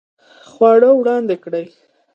[0.49, 1.65] خواړه وړاندې کړئ